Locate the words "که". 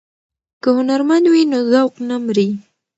0.61-0.69